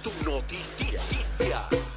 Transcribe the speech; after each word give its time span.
su 0.00 0.10
noticia. 0.24 1.89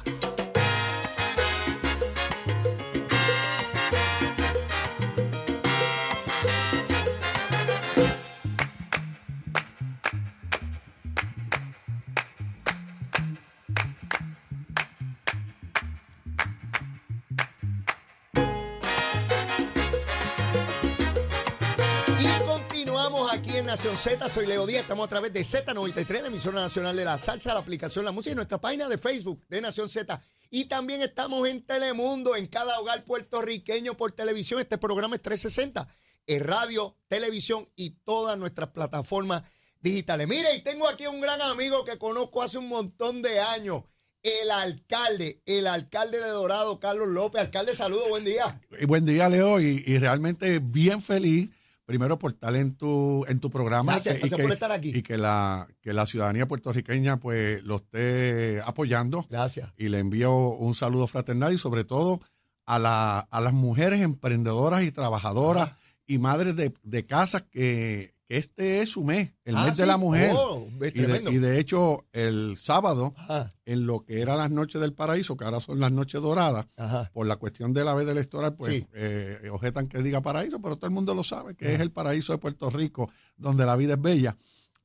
Aquí 23.30 23.56
en 23.56 23.66
Nación 23.66 23.96
Z. 23.96 24.28
Soy 24.28 24.46
Leo 24.46 24.66
Díaz. 24.66 24.82
Estamos 24.82 25.06
a 25.06 25.08
través 25.08 25.32
de 25.32 25.40
Z93, 25.40 26.22
la 26.22 26.28
emisora 26.28 26.60
nacional 26.60 26.94
de 26.94 27.04
la 27.04 27.16
salsa, 27.16 27.54
la 27.54 27.60
aplicación 27.60 28.04
La 28.04 28.12
Música 28.12 28.32
y 28.32 28.34
nuestra 28.34 28.60
página 28.60 28.88
de 28.88 28.98
Facebook 28.98 29.44
de 29.48 29.60
Nación 29.60 29.88
Z. 29.88 30.20
Y 30.50 30.66
también 30.66 31.00
estamos 31.00 31.48
en 31.48 31.64
Telemundo, 31.64 32.36
en 32.36 32.46
cada 32.46 32.78
hogar 32.80 33.04
puertorriqueño 33.04 33.96
por 33.96 34.12
televisión. 34.12 34.60
Este 34.60 34.78
programa 34.78 35.16
es 35.16 35.22
360, 35.22 35.88
en 36.26 36.44
radio, 36.44 36.96
televisión 37.08 37.64
y 37.76 37.90
todas 38.04 38.36
nuestras 38.38 38.70
plataformas 38.70 39.42
digitales. 39.80 40.28
Mire, 40.28 40.54
y 40.56 40.60
tengo 40.60 40.88
aquí 40.88 41.06
un 41.06 41.20
gran 41.20 41.40
amigo 41.42 41.84
que 41.84 41.98
conozco 41.98 42.42
hace 42.42 42.58
un 42.58 42.68
montón 42.68 43.22
de 43.22 43.40
años. 43.40 43.84
El 44.22 44.50
alcalde, 44.50 45.42
el 45.46 45.66
alcalde 45.66 46.20
de 46.20 46.28
Dorado, 46.28 46.78
Carlos 46.80 47.08
López. 47.08 47.42
Alcalde, 47.42 47.74
saludos, 47.74 48.08
buen 48.08 48.24
día. 48.24 48.60
Buen 48.86 49.04
día, 49.04 49.28
Leo, 49.28 49.60
y 49.60 49.98
realmente 49.98 50.58
bien 50.58 51.02
feliz, 51.02 51.50
primero 51.84 52.18
por 52.18 52.32
estar 52.32 52.54
en 52.56 52.76
tu, 52.76 53.24
en 53.28 53.40
tu 53.40 53.50
programa. 53.50 53.92
Gracias, 53.92 54.16
y 54.16 54.18
gracias 54.20 54.40
por 54.40 54.52
estar 54.52 54.72
aquí. 54.72 54.92
Y 54.94 55.02
que 55.02 55.18
la, 55.18 55.68
que 55.80 55.92
la 55.92 56.06
ciudadanía 56.06 56.46
puertorriqueña 56.46 57.18
pues 57.18 57.62
lo 57.64 57.76
esté 57.76 58.62
apoyando. 58.64 59.26
Gracias. 59.28 59.72
Y 59.76 59.88
le 59.88 59.98
envío 59.98 60.32
un 60.34 60.74
saludo 60.74 61.06
fraternal 61.06 61.52
y 61.52 61.58
sobre 61.58 61.84
todo 61.84 62.20
a, 62.66 62.78
la, 62.78 63.18
a 63.18 63.40
las 63.40 63.52
mujeres 63.52 64.00
emprendedoras 64.00 64.82
y 64.84 64.92
trabajadoras 64.92 65.72
y 66.06 66.18
madres 66.18 66.56
de, 66.56 66.72
de 66.82 67.06
casa 67.06 67.46
que, 67.46 68.13
que 68.28 68.36
este 68.38 68.80
es 68.80 68.88
su 68.90 69.04
mes, 69.04 69.32
el 69.44 69.56
Ah, 69.56 69.66
mes 69.66 69.76
de 69.76 69.86
la 69.86 69.96
mujer. 69.96 70.32
Oh, 70.34 70.66
y, 70.68 70.78
de, 70.78 70.92
tremendo. 70.92 71.30
y 71.30 71.38
de 71.38 71.58
hecho, 71.60 72.06
el 72.12 72.56
sábado, 72.56 73.12
Ajá, 73.16 73.50
en 73.66 73.86
lo 73.86 74.04
que 74.04 74.20
eran 74.20 74.38
las 74.38 74.50
noches 74.50 74.80
del 74.80 74.92
paraíso, 74.94 75.36
que 75.36 75.44
ahora 75.44 75.60
son 75.60 75.78
las 75.80 75.92
noches 75.92 76.20
doradas, 76.22 76.66
ajá. 76.76 77.10
por 77.12 77.26
la 77.26 77.36
cuestión 77.36 77.72
de 77.74 77.84
la 77.84 77.92
veda 77.94 78.12
electoral, 78.12 78.54
pues 78.56 78.72
Sí. 78.74 78.86
eh, 78.94 79.48
objetan 79.52 79.86
que 79.88 80.02
diga 80.02 80.20
paraíso, 80.22 80.60
pero 80.62 80.76
todo 80.76 80.86
el 80.86 80.92
mundo 80.94 81.14
lo 81.14 81.22
sabe, 81.24 81.54
que 81.54 81.74
es 81.74 81.80
el 81.80 81.90
paraíso 81.90 82.32
de 82.32 82.38
Puerto 82.38 82.70
Rico, 82.70 83.10
donde 83.36 83.66
la 83.66 83.76
vida 83.76 83.94
es 83.94 84.00
bella. 84.00 84.36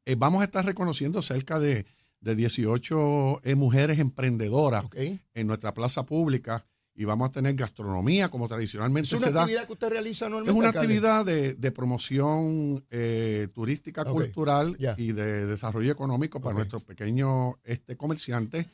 Eh, 0.05 0.15
vamos 0.17 0.41
a 0.41 0.45
estar 0.45 0.65
reconociendo 0.65 1.21
cerca 1.21 1.59
de, 1.59 1.85
de 2.21 2.35
18 2.35 3.41
eh, 3.43 3.55
mujeres 3.55 3.99
emprendedoras 3.99 4.83
Ok. 4.85 4.95
en 5.33 5.47
nuestra 5.47 5.73
plaza 5.73 6.05
pública 6.05 6.65
y 6.99 7.05
vamos 7.05 7.29
a 7.29 7.31
tener 7.31 7.55
gastronomía, 7.55 8.27
como 8.27 8.49
tradicionalmente 8.49 9.05
Es 9.15 9.21
se 9.21 9.29
una 9.29 9.31
da. 9.31 9.41
actividad 9.43 9.65
que 9.65 9.71
usted 9.71 9.89
realiza 9.89 10.25
normalmente. 10.25 10.51
Es 10.51 10.57
una 10.57 10.67
alcalde? 10.67 10.85
actividad 10.85 11.25
de, 11.25 11.53
de 11.53 11.71
promoción 11.71 12.85
eh, 12.91 13.47
turística, 13.53 14.03
cultural 14.03 14.75
y 14.97 15.13
de 15.13 15.45
desarrollo 15.45 15.93
económico 15.93 16.41
para 16.41 16.55
nuestros 16.55 16.83
pequeños 16.83 17.53
este, 17.63 17.95
comerciantes. 17.95 18.65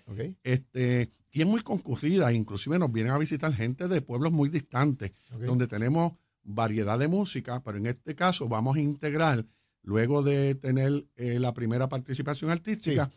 Este, 0.44 1.12
y 1.32 1.42
es 1.42 1.46
muy 1.46 1.62
concurrida, 1.62 2.34
inclusive 2.34 2.80
nos 2.80 2.92
vienen 2.92 3.14
a 3.14 3.20
visitar 3.20 3.54
gente 3.54 3.88
de 3.88 4.02
pueblos 4.02 4.32
muy 4.32 4.50
distantes, 4.50 5.12
donde 5.46 5.68
tenemos 5.68 6.14
variedad 6.42 6.98
de 6.98 7.08
música, 7.08 7.62
pero 7.64 7.78
en 7.78 7.86
este 7.86 8.16
caso 8.16 8.50
vamos 8.50 8.76
a 8.78 8.80
integrar, 8.80 9.46
luego 9.84 10.24
de 10.24 10.56
tener 10.56 11.06
eh, 11.16 11.38
la 11.40 11.54
primera 11.54 11.90
participación 11.90 12.50
artística, 12.50 13.08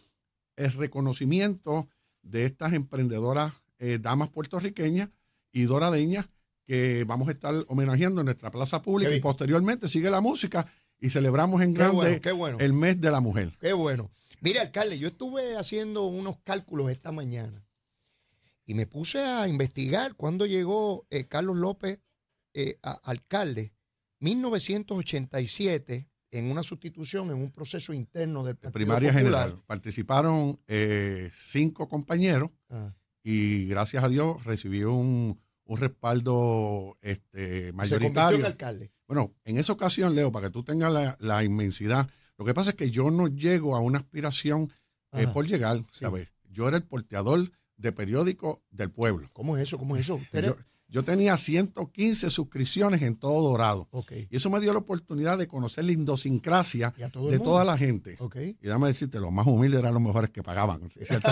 el 0.57 0.73
reconocimiento 0.75 1.89
de 2.21 2.45
estas 2.45 2.75
emprendedoras 2.75 3.55
eh, 3.79 3.99
damas 4.01 4.31
puertorriqueñas 4.31 5.09
y 5.53 5.63
doradeñas 5.65 6.29
que 6.65 7.05
vamos 7.05 7.29
a 7.29 7.33
estar 7.33 7.55
homenajeando 7.69 8.21
en 8.21 8.27
nuestra 8.27 8.51
plaza 8.51 8.83
pública 8.83 9.15
y 9.15 9.21
posteriormente 9.21 9.89
sigue 9.89 10.11
la 10.11 10.21
música 10.21 10.71
y 11.01 11.11
celebramos 11.11 11.63
en 11.63 11.73
Qué 11.73 11.79
grande 11.79 11.97
bueno, 11.97 12.21
qué 12.21 12.33
bueno. 12.33 12.59
el 12.61 12.73
mes 12.75 13.01
de 13.01 13.11
la 13.11 13.21
mujer. 13.21 13.57
Qué 13.61 13.73
bueno. 13.73 14.11
Mire, 14.41 14.61
alcalde, 14.61 14.99
yo 14.99 15.09
estuve 15.09 15.57
haciendo 15.57 16.05
unos 16.07 16.37
cálculos 16.45 16.91
esta 16.91 17.11
mañana 17.13 17.65
y 18.67 18.75
me 18.75 18.87
puse 18.87 19.21
a 19.21 19.49
investigar 19.49 20.15
cuándo 20.15 20.45
llegó 20.45 21.07
eh, 21.11 21.25
Carlos 21.25 21.57
López 21.57 22.01
eh, 22.55 22.79
a- 22.83 23.01
alcalde. 23.05 23.73
1987, 24.21 26.09
en 26.31 26.51
una 26.51 26.63
sustitución, 26.63 27.29
en 27.31 27.37
un 27.37 27.51
proceso 27.51 27.93
interno 27.93 28.45
del 28.45 28.57
Partido 28.57 28.73
primaria 28.73 29.11
Popular. 29.13 29.45
general. 29.47 29.63
Participaron 29.67 30.61
eh, 30.67 31.31
cinco 31.33 31.89
compañeros 31.89 32.51
Ah, 32.69 32.95
y 33.31 33.67
gracias 33.67 34.03
a 34.05 34.09
Dios 34.09 34.43
recibió 34.45 34.93
un, 34.95 35.39
un 35.65 35.77
respaldo 35.79 36.97
este, 37.03 37.67
se 37.67 37.73
mayoritario. 37.73 38.39
en 38.41 38.47
alcalde. 38.47 38.91
Bueno, 39.07 39.35
en 39.45 39.59
esa 39.59 39.73
ocasión, 39.73 40.15
Leo, 40.15 40.33
para 40.33 40.47
que 40.49 40.53
tú 40.53 40.63
tengas 40.63 40.93
la, 40.93 41.17
la 41.21 41.45
inmensidad, 41.45 42.09
lo 42.39 42.45
que 42.45 42.55
pasa 42.55 42.71
es 42.71 42.77
que 42.77 42.91
yo 42.91 43.11
no 43.11 43.29
llego 43.29 43.77
a 43.77 43.81
una 43.81 43.99
aspiración 43.99 44.73
eh, 45.13 45.27
por 45.27 45.47
llegar, 45.47 45.77
Sí. 45.93 46.01
¿sabes? 46.01 46.29
Yo 46.51 46.69
era 46.69 46.77
el 46.79 46.85
porteador 46.85 47.51
de 47.77 47.93
periódico 47.93 48.63
del 48.71 48.91
pueblo. 48.91 49.27
¿Cómo 49.33 49.57
es 49.57 49.63
eso? 49.65 49.79
¿Cómo 49.79 49.97
es 49.97 50.03
eso? 50.03 50.15
¿Usted 50.17 50.39
era- 50.39 50.49
Yo, 50.49 50.57
yo 50.89 51.03
tenía 51.03 51.37
115 51.37 52.31
suscripciones 52.31 53.03
en 53.03 53.17
todo 53.17 53.51
Dorado. 53.51 53.89
Y 54.31 54.37
eso 54.37 54.49
me 54.51 54.61
dio 54.61 54.73
la 54.73 54.79
oportunidad 54.79 55.37
de 55.37 55.47
conocer 55.47 55.85
la 55.85 55.93
idiosincrasia 55.93 56.95
de 56.97 57.11
mundo. 57.13 57.45
toda 57.45 57.65
la 57.65 57.77
gente. 57.77 58.17
Ok. 58.19 58.37
Y 58.37 58.57
déjame 58.63 58.89
decirte, 58.89 59.21
los 59.21 59.31
más 59.31 59.47
humildes 59.47 59.81
eran 59.81 59.95
los 59.95 60.03
mejores 60.03 60.31
que 60.31 60.43
pagaban. 60.43 60.81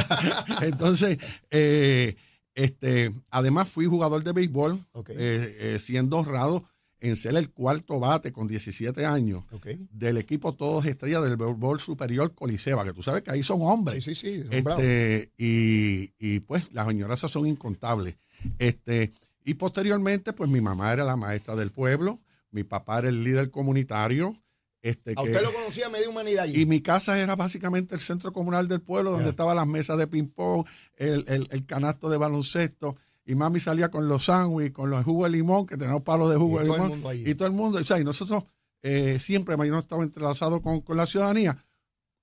Entonces, 0.62 1.18
eh, 1.50 2.16
este, 2.54 3.14
además 3.30 3.68
fui 3.68 3.86
jugador 3.86 4.22
de 4.22 4.32
béisbol, 4.32 4.78
eh, 5.08 5.56
eh, 5.58 5.78
siendo 5.80 6.18
honrado 6.18 6.64
en 7.00 7.16
ser 7.16 7.36
el 7.36 7.50
cuarto 7.50 8.00
bate 8.00 8.32
con 8.32 8.48
17 8.48 9.04
años 9.04 9.44
del 9.90 10.16
equipo 10.16 10.54
Todos 10.54 10.86
Estrellas 10.86 11.22
del 11.22 11.36
béisbol 11.36 11.80
superior 11.80 12.34
Coliseba, 12.34 12.84
que 12.84 12.92
tú 12.92 13.02
sabes 13.02 13.22
que 13.22 13.30
ahí 13.30 13.42
son 13.42 13.60
hombres. 13.62 14.04
Sí, 14.04 14.14
sí, 14.14 14.42
sí. 14.42 14.42
son. 14.42 14.52
Este, 14.52 15.32
y, 15.38 16.10
y, 16.18 16.40
pues 16.40 16.72
las 16.72 16.86
añoranzas 16.86 17.30
son 17.30 17.46
incontables. 17.46 18.16
Este, 18.58 19.12
y 19.46 19.54
posteriormente, 19.54 20.32
pues 20.34 20.50
mi 20.50 20.60
mamá 20.60 20.92
era 20.92 21.04
la 21.04 21.16
maestra 21.16 21.56
del 21.56 21.70
pueblo, 21.72 22.20
mi 22.50 22.64
papá 22.64 22.98
era 22.98 23.08
el 23.08 23.24
líder 23.24 23.50
comunitario. 23.50 24.36
Este, 24.82 25.12
A 25.12 25.14
que- 25.22 25.30
usted 25.30 25.42
lo 25.42 25.52
conocía 25.52 25.88
media 25.88 26.08
humanidad 26.08 26.44
allí. 26.44 26.60
y 26.60 26.66
mi 26.66 26.80
casa 26.80 27.18
era 27.18 27.34
básicamente 27.34 27.94
el 27.94 28.00
centro 28.00 28.32
comunal 28.32 28.68
del 28.68 28.80
pueblo, 28.82 29.10
donde 29.10 29.24
Ya. 29.26 29.30
estaban 29.30 29.56
las 29.56 29.66
mesas 29.66 29.96
de 29.98 30.06
ping-pong, 30.06 30.64
el, 30.96 31.24
el- 31.28 31.48
el 31.50 31.64
canasto 31.66 32.08
de 32.10 32.18
baloncesto. 32.18 32.96
Y 33.24 33.34
mami 33.34 33.58
salía 33.58 33.90
con 33.90 34.06
los 34.06 34.26
sándwiches, 34.26 34.72
con 34.72 34.90
los 34.90 35.04
jugos 35.04 35.28
de 35.30 35.36
limón, 35.38 35.66
que 35.66 35.76
tenemos 35.76 36.02
palos 36.02 36.30
de 36.30 36.36
jugo 36.36 36.60
Y 36.60 36.62
de 36.62 36.68
todo 36.68 36.76
el 36.86 36.92
limón. 36.92 37.16
Y 37.26 37.34
todo 37.34 37.48
el 37.48 37.54
mundo. 37.54 37.78
O 37.80 37.84
sea, 37.84 37.98
y 37.98 38.04
nosotros 38.04 38.44
eh, 38.82 39.18
siempre, 39.18 39.56
yo 39.56 39.64
no 39.72 39.80
estaba 39.80 40.04
entrelazado 40.04 40.62
con, 40.62 40.80
con 40.82 40.96
la 40.96 41.06
ciudadanía. 41.06 41.56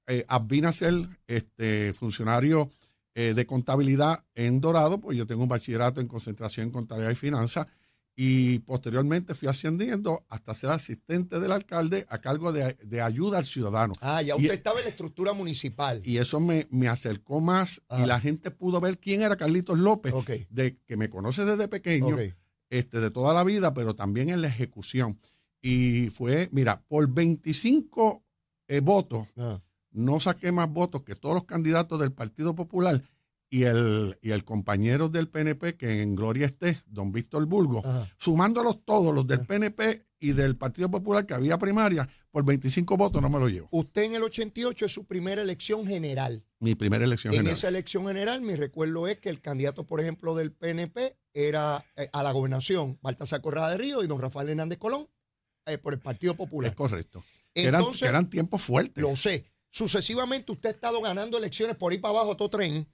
Eh, 0.07 0.25
vine 0.47 0.67
a 0.67 0.71
ser 0.71 0.93
este, 1.27 1.91
funcionario 1.93 2.69
eh, 3.15 3.33
de 3.33 3.45
contabilidad 3.45 4.23
en 4.35 4.59
Dorado, 4.61 4.99
pues 4.99 5.17
yo 5.17 5.25
tengo 5.27 5.43
un 5.43 5.49
bachillerato 5.49 6.01
en 6.01 6.07
concentración 6.07 6.67
en 6.67 6.71
contabilidad 6.71 7.11
y 7.11 7.15
finanzas. 7.15 7.67
Y 8.15 8.59
posteriormente 8.59 9.33
fui 9.33 9.47
ascendiendo 9.47 10.23
hasta 10.29 10.53
ser 10.53 10.69
asistente 10.69 11.39
del 11.39 11.51
alcalde 11.51 12.05
a 12.09 12.19
cargo 12.19 12.53
de, 12.53 12.75
de 12.83 13.01
ayuda 13.01 13.39
al 13.39 13.45
ciudadano. 13.45 13.93
Ah, 14.01 14.21
ya 14.21 14.35
Y- 14.37 14.41
usted 14.43 14.53
estaba 14.53 14.77
en 14.79 14.85
la 14.85 14.91
estructura 14.91 15.33
municipal. 15.33 15.99
Y 16.05 16.17
eso 16.17 16.39
me, 16.39 16.67
me 16.69 16.87
acercó 16.87 17.41
más 17.41 17.81
y 17.97 18.05
la 18.05 18.19
gente 18.19 18.51
pudo 18.51 18.79
ver 18.79 18.99
quién 18.99 19.23
era 19.23 19.35
Carlitos 19.35 19.79
López, 19.79 20.13
de 20.51 20.77
que 20.85 20.95
me 20.95 21.09
conoce 21.09 21.43
desde 21.43 21.67
pequeño, 21.67 22.15
este, 22.69 22.99
de 22.99 23.09
toda 23.09 23.33
la 23.33 23.43
vida, 23.43 23.73
pero 23.73 23.95
también 23.95 24.29
en 24.29 24.43
la 24.43 24.47
ejecución. 24.47 25.19
Y 25.59 26.09
fue, 26.11 26.49
mira, 26.51 26.83
por 26.87 27.07
25 27.11 28.23
eh, 28.67 28.79
votos, 28.79 29.27
Ah. 29.37 29.59
No 29.93 30.19
saqué 30.19 30.51
más 30.51 30.69
votos 30.69 31.03
que 31.03 31.15
todos 31.15 31.35
los 31.35 31.45
candidatos 31.45 31.99
del 31.99 32.11
Partido 32.11 32.53
Popular 32.55 33.01
y 33.49 33.63
el, 33.63 34.17
y 34.21 34.31
el 34.31 34.43
compañero 34.43 35.09
del 35.09 35.27
PNP, 35.29 35.77
que 35.77 36.01
en 36.01 36.15
gloria 36.15 36.47
esté, 36.47 36.77
don 36.87 37.11
Víctor 37.11 37.45
Bulgo, 37.45 37.79
Ajá. 37.85 38.09
sumándolos 38.17 38.83
todos, 38.83 39.13
los 39.13 39.27
del. 39.27 39.45
PNP 39.45 40.05
y 40.19 40.31
del 40.31 40.55
Partido 40.57 40.89
Popular, 40.89 41.25
que 41.25 41.33
había 41.35 41.57
primaria, 41.59 42.07
por 42.31 42.43
25 42.45 42.97
votos 42.97 43.21
no 43.21 43.29
me 43.29 43.37
lo 43.39 43.49
llevo. 43.49 43.67
Usted 43.71 44.03
en 44.03 44.15
el 44.15 44.23
88 44.23 44.85
es 44.85 44.91
su 44.91 45.05
primera 45.05 45.41
elección 45.43 45.85
general. 45.85 46.43
Mi 46.59 46.73
primera 46.75 47.03
elección 47.05 47.33
En 47.33 47.39
general. 47.39 47.57
esa 47.57 47.67
elección 47.67 48.07
general, 48.07 48.41
mi 48.41 48.55
recuerdo 48.55 49.07
es 49.07 49.19
que 49.19 49.29
el 49.29 49.41
candidato, 49.41 49.85
por 49.85 49.99
ejemplo, 49.99 50.33
del 50.33 50.51
PNP 50.53 51.17
era 51.33 51.85
eh, 51.97 52.07
a 52.13 52.23
la 52.23 52.31
gobernación 52.31 52.97
Baltasar 53.01 53.41
Corrada 53.41 53.69
de 53.71 53.77
Río 53.77 54.01
y 54.03 54.07
don 54.07 54.19
Rafael 54.19 54.49
Hernández 54.49 54.79
Colón 54.79 55.07
eh, 55.65 55.77
por 55.77 55.93
el 55.93 55.99
Partido 55.99 56.31
Es 56.31 56.37
Popular. 56.37 56.73
correcto. 56.73 57.23
Que 57.53 57.65
eran, 57.65 57.83
eran 58.01 58.29
tiempos 58.29 58.63
fuertes. 58.63 59.01
lo 59.03 59.15
sé. 59.15 59.45
Sucesivamente 59.73 60.51
usted 60.51 60.69
ha 60.69 60.71
estado 60.73 61.01
ganando 61.01 61.35
elecciones 61.35 61.75
por 61.75 61.91
ahí 61.91 61.97
para 61.97 62.19
abajo 62.19 62.37
todo 62.37 62.51
tren 62.51 62.87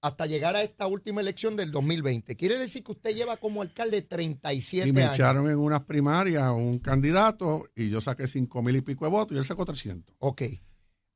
hasta 0.00 0.24
llegar 0.24 0.56
a 0.56 0.62
esta 0.62 0.86
última 0.86 1.20
elección 1.20 1.56
del 1.56 1.70
2020. 1.70 2.36
Quiere 2.36 2.58
decir 2.58 2.82
que 2.82 2.92
usted 2.92 3.14
lleva 3.14 3.36
como 3.36 3.60
alcalde 3.60 4.00
37 4.00 4.88
y 4.88 4.92
me 4.92 5.02
años. 5.02 5.14
echaron 5.14 5.50
en 5.50 5.58
unas 5.58 5.84
primarias 5.84 6.50
un 6.52 6.78
candidato 6.78 7.68
y 7.76 7.90
yo 7.90 8.00
saqué 8.00 8.26
cinco 8.26 8.62
mil 8.62 8.74
y 8.76 8.80
pico 8.80 9.04
de 9.04 9.10
votos 9.10 9.36
y 9.36 9.38
él 9.38 9.44
sacó 9.44 9.66
300. 9.66 10.16
Ok. 10.20 10.42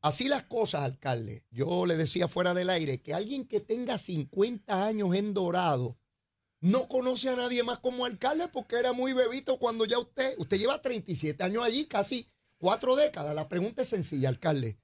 Así 0.02 0.28
las 0.28 0.44
cosas, 0.44 0.82
alcalde. 0.82 1.46
Yo 1.50 1.86
le 1.86 1.96
decía 1.96 2.28
fuera 2.28 2.52
del 2.52 2.68
aire 2.68 3.00
que 3.00 3.14
alguien 3.14 3.48
que 3.48 3.60
tenga 3.60 3.96
50 3.96 4.86
años 4.86 5.14
en 5.14 5.32
Dorado 5.32 5.98
no 6.60 6.88
conoce 6.88 7.30
a 7.30 7.36
nadie 7.36 7.62
más 7.62 7.78
como 7.78 8.04
alcalde 8.04 8.48
porque 8.48 8.76
era 8.78 8.92
muy 8.92 9.14
bebito 9.14 9.58
cuando 9.58 9.86
ya 9.86 9.98
usted, 9.98 10.34
usted 10.36 10.58
lleva 10.58 10.82
37 10.82 11.42
años 11.42 11.64
allí, 11.64 11.86
casi 11.86 12.28
cuatro 12.58 12.94
décadas. 12.96 13.34
La 13.34 13.48
pregunta 13.48 13.80
es 13.80 13.88
sencilla, 13.88 14.28
alcalde. 14.28 14.78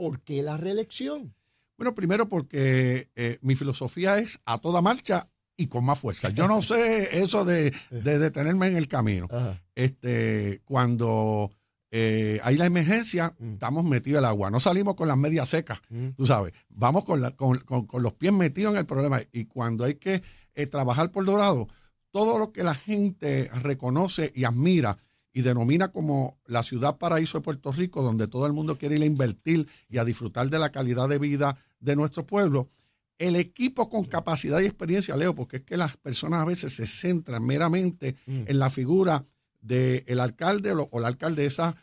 ¿Por 0.00 0.22
qué 0.22 0.42
la 0.42 0.56
reelección? 0.56 1.34
Bueno, 1.76 1.94
primero 1.94 2.26
porque 2.26 3.10
eh, 3.16 3.36
mi 3.42 3.54
filosofía 3.54 4.18
es 4.18 4.40
a 4.46 4.56
toda 4.56 4.80
marcha 4.80 5.28
y 5.58 5.66
con 5.66 5.84
más 5.84 5.98
fuerza. 5.98 6.30
Yo 6.30 6.48
no 6.48 6.62
sé 6.62 7.18
eso 7.22 7.44
de, 7.44 7.70
de 7.90 8.18
detenerme 8.18 8.66
en 8.68 8.76
el 8.78 8.88
camino. 8.88 9.28
Ajá. 9.30 9.60
Este, 9.74 10.62
cuando 10.64 11.50
eh, 11.90 12.40
hay 12.44 12.56
la 12.56 12.64
emergencia, 12.64 13.34
Mm. 13.38 13.54
estamos 13.54 13.84
metidos 13.84 14.20
en 14.20 14.24
el 14.24 14.30
agua. 14.30 14.50
No 14.50 14.58
salimos 14.58 14.94
con 14.94 15.06
las 15.08 15.18
medias 15.18 15.50
secas, 15.50 15.80
Mm. 15.90 16.08
tú 16.16 16.24
sabes. 16.24 16.54
Vamos 16.70 17.04
con, 17.04 17.20
la- 17.20 17.32
con, 17.36 17.58
con- 17.58 17.86
con 17.86 18.02
los 18.02 18.14
pies 18.14 18.32
metidos 18.32 18.72
en 18.72 18.78
el 18.78 18.86
problema. 18.86 19.20
Y 19.32 19.44
cuando 19.44 19.84
hay 19.84 19.96
que 19.96 20.22
eh, 20.54 20.66
trabajar 20.66 21.10
por 21.12 21.26
Dorado, 21.26 21.68
todo 22.10 22.38
lo 22.38 22.52
que 22.52 22.64
la 22.64 22.74
gente 22.74 23.50
reconoce 23.62 24.32
y 24.34 24.44
admira 24.44 24.96
y 25.32 25.42
denomina 25.42 25.92
como 25.92 26.38
la 26.46 26.62
ciudad 26.62 26.98
paraíso 26.98 27.38
de 27.38 27.44
Puerto 27.44 27.72
Rico, 27.72 28.02
donde 28.02 28.26
todo 28.26 28.46
el 28.46 28.52
mundo 28.52 28.76
quiere 28.76 28.96
ir 28.96 29.02
a 29.02 29.06
invertir 29.06 29.68
y 29.88 29.98
a 29.98 30.04
disfrutar 30.04 30.50
de 30.50 30.58
la 30.58 30.70
calidad 30.70 31.08
de 31.08 31.18
vida 31.18 31.56
de 31.78 31.96
nuestro 31.96 32.26
pueblo, 32.26 32.68
el 33.18 33.36
equipo 33.36 33.88
con 33.88 34.04
capacidad 34.04 34.60
y 34.60 34.64
experiencia, 34.66 35.16
Leo, 35.16 35.34
porque 35.34 35.58
es 35.58 35.62
que 35.62 35.76
las 35.76 35.96
personas 35.98 36.40
a 36.40 36.46
veces 36.46 36.74
se 36.74 36.86
centran 36.86 37.44
meramente 37.44 38.16
Mm. 38.26 38.44
en 38.46 38.58
la 38.58 38.70
figura 38.70 39.24
del 39.60 40.20
alcalde 40.20 40.72
o, 40.72 41.00
la 41.00 41.08
alcaldesa, 41.08 41.76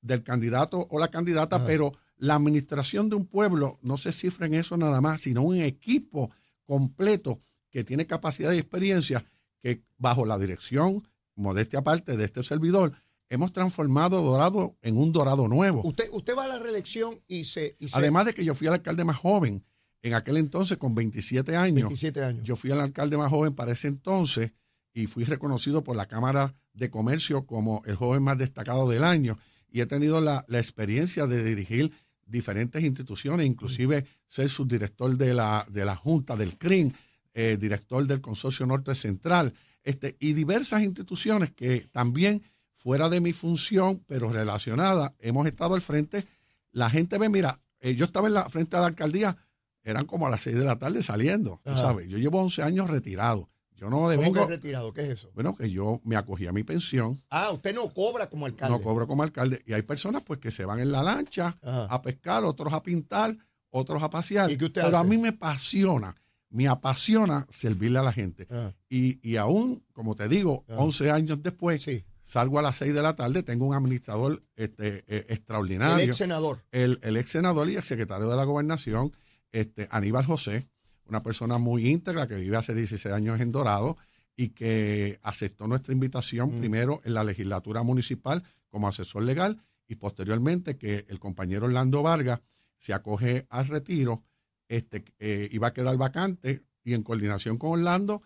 del 0.00 0.22
candidato 0.22 0.86
o 0.90 0.98
la 1.00 1.08
candidata, 1.08 1.66
pero 1.66 1.92
la 2.16 2.36
administración 2.36 3.08
de 3.08 3.16
un 3.16 3.26
pueblo 3.26 3.78
no 3.82 3.96
se 3.96 4.12
cifra 4.12 4.46
en 4.46 4.54
eso 4.54 4.76
nada 4.76 5.00
más, 5.00 5.22
sino 5.22 5.42
un 5.42 5.56
equipo 5.56 6.30
completo 6.64 7.40
que 7.70 7.82
tiene 7.84 8.06
capacidad 8.06 8.52
y 8.52 8.58
experiencia 8.58 9.24
que 9.60 9.82
bajo 9.98 10.26
la 10.26 10.38
dirección, 10.38 11.02
modestia 11.36 11.80
aparte, 11.80 12.16
de 12.16 12.24
este 12.24 12.42
servidor, 12.42 12.92
hemos 13.28 13.52
transformado 13.52 14.22
Dorado 14.22 14.76
en 14.82 14.96
un 14.96 15.12
Dorado 15.12 15.48
nuevo. 15.48 15.82
Usted, 15.84 16.08
usted 16.12 16.36
va 16.36 16.44
a 16.44 16.48
la 16.48 16.58
reelección 16.58 17.20
y 17.26 17.44
se... 17.44 17.76
y 17.80 17.88
se- 17.88 17.98
Además 17.98 18.26
de 18.26 18.34
que 18.34 18.44
yo 18.44 18.54
fui 18.54 18.66
el 18.66 18.74
alcalde 18.74 19.04
más 19.04 19.16
joven 19.16 19.64
en 20.02 20.14
aquel 20.14 20.36
entonces 20.36 20.76
con 20.78 20.94
27 20.94 21.56
años. 21.56 21.88
27 21.88 22.22
años. 22.22 22.44
Yo 22.44 22.56
fui 22.56 22.70
el 22.70 22.80
alcalde 22.80 23.16
más 23.16 23.30
joven 23.30 23.54
para 23.54 23.72
ese 23.72 23.88
entonces 23.88 24.52
y 24.92 25.06
fui 25.06 25.24
reconocido 25.24 25.82
por 25.82 25.96
la 25.96 26.06
Cámara 26.06 26.54
de 26.74 26.90
Comercio 26.90 27.46
como 27.46 27.82
el 27.86 27.96
joven 27.96 28.22
más 28.22 28.38
destacado 28.38 28.88
del 28.88 29.02
año. 29.04 29.38
Y 29.70 29.80
he 29.80 29.86
tenido 29.86 30.20
la, 30.20 30.44
la 30.48 30.58
experiencia 30.58 31.26
de 31.26 31.42
dirigir 31.42 31.90
diferentes 32.26 32.82
instituciones, 32.84 33.46
inclusive 33.46 34.04
ser 34.28 34.48
subdirector 34.48 35.16
de 35.16 35.34
la, 35.34 35.66
de 35.70 35.84
la 35.84 35.96
Junta 35.96 36.36
del 36.36 36.56
CRIM, 36.56 36.90
eh, 37.34 37.56
director 37.60 38.06
del 38.06 38.20
Consorcio 38.20 38.66
Norte 38.66 38.94
Central, 38.94 39.52
este, 39.84 40.16
y 40.18 40.32
diversas 40.32 40.82
instituciones 40.82 41.50
que 41.52 41.80
también 41.92 42.42
fuera 42.72 43.08
de 43.08 43.20
mi 43.20 43.32
función, 43.32 44.02
pero 44.06 44.30
relacionadas, 44.32 45.12
hemos 45.20 45.46
estado 45.46 45.74
al 45.74 45.80
frente. 45.80 46.26
La 46.72 46.90
gente 46.90 47.18
ve, 47.18 47.28
mira, 47.28 47.60
eh, 47.80 47.94
yo 47.94 48.04
estaba 48.04 48.26
en 48.28 48.34
la 48.34 48.48
frente 48.50 48.76
de 48.76 48.80
la 48.82 48.88
alcaldía, 48.88 49.36
eran 49.82 50.06
como 50.06 50.26
a 50.26 50.30
las 50.30 50.42
6 50.42 50.56
de 50.56 50.64
la 50.64 50.78
tarde 50.78 51.02
saliendo, 51.02 51.60
tú 51.64 51.70
Ajá. 51.70 51.80
sabes. 51.80 52.08
Yo 52.08 52.18
llevo 52.18 52.40
11 52.40 52.62
años 52.62 52.90
retirado. 52.90 53.48
Yo 53.76 53.90
no 53.90 53.96
¿Cómo 53.96 54.08
que 54.10 54.16
devengo, 54.16 54.46
retirado? 54.46 54.92
¿Qué 54.92 55.02
es 55.02 55.08
eso? 55.10 55.30
bueno, 55.34 55.54
que 55.56 55.70
yo 55.70 56.00
me 56.04 56.16
acogí 56.16 56.46
a 56.46 56.52
mi 56.52 56.62
pensión, 56.62 57.20
Ah, 57.28 57.50
usted 57.50 57.74
no 57.74 57.88
cobra 57.92 58.28
como 58.30 58.46
alcalde. 58.46 58.74
no 58.76 58.80
cobro 58.82 59.06
como 59.06 59.22
alcalde, 59.24 59.62
y 59.66 59.72
hay 59.72 59.82
personas 59.82 60.22
pues 60.22 60.38
que 60.40 60.50
se 60.50 60.64
van 60.64 60.80
en 60.80 60.92
la 60.92 61.02
lancha 61.02 61.58
Ajá. 61.60 61.86
a 61.86 62.00
pescar, 62.00 62.44
otros 62.44 62.72
a 62.72 62.82
pintar, 62.82 63.36
otros 63.70 64.02
a 64.02 64.08
pasear. 64.10 64.50
¿Y 64.50 64.56
qué 64.56 64.66
usted 64.66 64.82
Pero 64.82 64.96
a 64.96 65.04
mí 65.04 65.18
me 65.18 65.28
apasiona, 65.30 66.14
me 66.54 66.68
apasiona 66.68 67.46
servirle 67.50 67.98
a 67.98 68.02
la 68.02 68.12
gente. 68.12 68.46
Ah, 68.48 68.72
Y, 68.88 69.18
y 69.28 69.36
aún, 69.36 69.82
como 69.92 70.14
te 70.14 70.28
digo, 70.28 70.64
Ah. 70.68 70.76
11 70.78 71.10
años 71.10 71.42
después, 71.42 71.82
sí. 71.82 72.04
salgo 72.22 72.58
a 72.58 72.62
las 72.62 72.76
6 72.76 72.94
de 72.94 73.02
la 73.02 73.16
tarde, 73.16 73.42
tengo 73.42 73.66
un 73.66 73.74
administrador 73.74 74.42
este, 74.56 75.04
eh, 75.08 75.26
extraordinario. 75.30 75.96
El 76.04 76.08
ex 76.10 76.16
senador. 76.16 76.64
el, 76.70 76.98
el 77.02 77.16
ex 77.16 77.30
senador 77.30 77.68
y 77.68 77.74
el 77.76 77.82
secretario 77.82 78.28
de 78.28 78.36
la 78.36 78.44
gobernación, 78.44 79.12
este, 79.52 79.88
Aníbal 79.90 80.24
José, 80.24 80.68
una 81.06 81.22
persona 81.22 81.58
muy 81.58 81.88
íntegra 81.88 82.26
que 82.28 82.36
vive 82.36 82.56
hace 82.56 82.72
16 82.74 83.12
años 83.12 83.40
en 83.40 83.50
Dorado 83.52 83.96
y 84.36 84.50
que 84.50 85.18
aceptó 85.22 85.66
nuestra 85.66 85.92
invitación 85.92 86.54
Mm. 86.54 86.58
primero 86.60 87.00
en 87.04 87.14
la 87.14 87.24
legislatura 87.24 87.82
municipal 87.82 88.42
como 88.68 88.86
asesor 88.88 89.22
legal 89.24 89.60
y 89.88 89.96
posteriormente 89.96 90.76
que 90.78 91.04
el 91.08 91.18
compañero 91.18 91.66
Orlando 91.66 92.02
Vargas 92.02 92.40
se 92.78 92.94
acoge 92.94 93.46
al 93.50 93.66
retiro, 93.68 94.22
este, 94.68 95.04
eh, 95.18 95.48
iba 95.52 95.68
a 95.68 95.72
quedar 95.72 95.96
vacante 95.96 96.64
y 96.82 96.94
en 96.94 97.02
coordinación 97.02 97.58
con 97.58 97.70
Orlando 97.72 98.20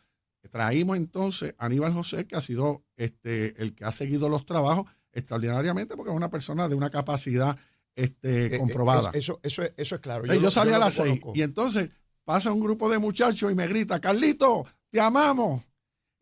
traímos 0.51 0.97
entonces 0.97 1.55
a 1.59 1.67
Aníbal 1.67 1.93
José, 1.93 2.27
que 2.27 2.35
ha 2.37 2.41
sido 2.41 2.83
este, 2.97 3.61
el 3.63 3.75
que 3.75 3.85
ha 3.85 3.93
seguido 3.93 4.29
los 4.31 4.47
trabajos 4.47 4.87
extraordinariamente 5.13 5.95
porque 5.97 6.11
es 6.11 6.17
una 6.17 6.31
persona 6.31 6.69
de 6.69 6.75
una 6.75 6.89
capacidad 6.91 7.59
este, 7.97 8.47
Eh, 8.47 8.55
eh, 8.55 8.59
comprobada. 8.59 9.11
Eso, 9.15 9.41
eso, 9.43 9.63
es- 9.63 9.75
eso 9.77 9.97
es 9.97 10.01
claro. 10.01 10.25
Yo, 10.25 10.41
lo- 10.41 10.51
salí 10.51 10.71
a 10.73 10.79
las 10.79 10.95
seis 10.95 11.21
y 11.35 11.43
entonces 11.43 11.91
pasa 12.25 12.53
un 12.53 12.61
grupo 12.61 12.89
de 12.89 12.99
muchachos 12.99 13.51
y 13.51 13.55
me 13.55 13.67
grita, 13.67 14.01
Carlito, 14.01 14.65
te 14.91 15.01
amamos. 15.01 15.65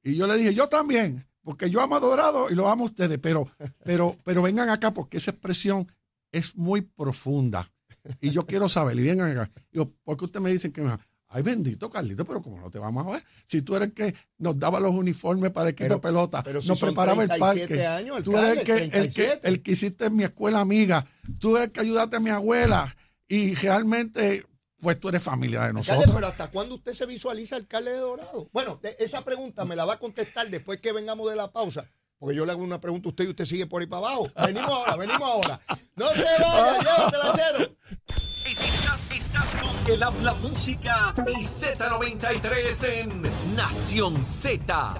Y 0.02 0.16
yo 0.16 0.26
le 0.26 0.36
dije, 0.36 0.54
yo 0.54 0.68
también, 0.68 1.26
porque 1.42 1.68
yo 1.70 1.80
amo 1.80 1.96
a 1.96 2.00
Dorado 2.00 2.50
y 2.50 2.54
lo 2.54 2.68
amo 2.68 2.84
a 2.84 2.86
ustedes, 2.86 3.18
pero, 3.18 3.48
pero, 3.84 4.16
pero 4.24 4.42
vengan 4.42 4.70
acá 4.70 4.92
porque 4.92 5.18
esa 5.18 5.30
expresión 5.32 5.86
es 6.32 6.56
muy 6.56 6.80
profunda. 6.80 7.70
Y 8.20 8.30
yo 8.30 8.46
quiero 8.46 8.68
saber, 8.68 8.96
y 8.98 9.02
vengan 9.02 9.30
acá. 9.38 9.50
Digo, 9.72 9.92
¿por 10.04 10.16
qué 10.16 10.24
ustedes 10.26 10.42
me 10.42 10.50
dicen 10.50 10.72
que 10.72 10.82
me 10.82 10.96
Ay, 11.28 11.42
bendito 11.42 11.90
Carlito, 11.90 12.24
pero 12.24 12.40
como 12.40 12.60
no 12.60 12.70
te 12.70 12.78
vamos 12.78 13.04
a 13.06 13.10
ver. 13.10 13.24
Si 13.46 13.60
tú 13.60 13.74
eres 13.74 13.88
el 13.88 13.94
que 13.94 14.14
nos 14.38 14.58
daba 14.58 14.78
los 14.78 14.92
uniformes 14.92 15.50
para 15.50 15.68
el 15.68 15.72
equipo 15.72 15.84
Pero- 15.88 15.94
de 15.96 16.00
pelota, 16.00 16.42
pero 16.44 16.62
si 16.62 16.68
nos 16.68 16.80
preparaba 16.80 17.24
el 17.24 17.28
37 17.28 17.66
parque. 17.68 17.86
años, 17.86 18.22
tú 18.22 18.36
eres 18.38 18.58
el 18.58 18.64
que, 18.64 18.72
el, 18.76 18.80
que, 18.84 18.90
37. 18.90 19.40
el 19.48 19.62
que 19.62 19.72
hiciste 19.72 20.04
en 20.06 20.16
mi 20.16 20.22
escuela 20.24 20.60
amiga. 20.60 21.04
Tú 21.40 21.56
eres 21.56 21.66
el 21.66 21.72
que 21.72 21.80
ayudaste 21.80 22.16
a 22.16 22.20
mi 22.20 22.30
abuela. 22.30 22.96
Y 23.28 23.54
realmente, 23.56 24.46
pues 24.80 25.00
tú 25.00 25.08
eres 25.08 25.20
familia 25.22 25.58
de 25.62 25.66
Alcalde, 25.66 25.92
nosotros. 25.94 26.14
pero 26.14 26.26
¿hasta 26.28 26.48
cuándo 26.52 26.76
usted 26.76 26.92
se 26.92 27.06
visualiza 27.06 27.56
alcalde 27.56 27.90
de 27.90 27.98
Dorado? 27.98 28.48
Bueno, 28.52 28.80
esa 29.00 29.24
pregunta 29.24 29.64
me 29.64 29.74
la 29.74 29.84
va 29.84 29.94
a 29.94 29.98
contestar 29.98 30.48
después 30.48 30.80
que 30.80 30.92
vengamos 30.92 31.28
de 31.28 31.34
la 31.36 31.50
pausa. 31.50 31.90
Porque 32.18 32.34
yo 32.34 32.46
le 32.46 32.52
hago 32.52 32.62
una 32.62 32.80
pregunta 32.80 33.08
a 33.08 33.10
usted 33.10 33.24
y 33.24 33.28
usted 33.28 33.44
sigue 33.44 33.66
por 33.66 33.82
ahí 33.82 33.86
para 33.86 34.06
abajo. 34.06 34.28
Venimos 34.46 34.70
ahora, 34.70 34.96
venimos 34.96 35.22
ahora. 35.22 35.60
No 35.96 36.08
se 36.12 36.22
vaya, 36.22 36.78
llévatela, 36.80 37.32
cero. 37.36 37.76
Estás, 38.46 39.06
estás 39.10 39.54
con 39.56 39.92
el 39.92 40.02
habla 40.02 40.32
música 40.34 41.14
y 41.26 41.44
Z93 41.44 42.88
en 42.88 43.54
Nación 43.54 44.24
Z. 44.24 44.94